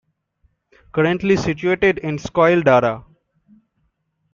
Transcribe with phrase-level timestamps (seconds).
[0.93, 3.05] Currently situated in Scoil Dara.